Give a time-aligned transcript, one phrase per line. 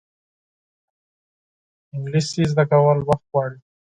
[1.93, 3.57] انګلیسي زده کول وخت غواړي